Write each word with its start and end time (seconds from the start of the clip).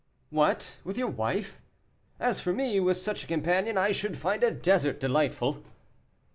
"What, 0.31 0.79
with 0.83 0.97
your 0.97 1.09
wife? 1.11 1.61
As 2.19 2.39
for 2.41 2.53
me, 2.53 2.79
with 2.79 2.97
such 2.97 3.23
a 3.23 3.27
companion 3.27 3.77
I 3.77 3.91
should 3.91 4.17
find 4.17 4.43
a 4.43 4.49
desert 4.49 4.99
delightful." 4.99 5.63